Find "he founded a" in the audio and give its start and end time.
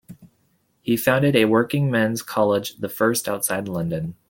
0.81-1.45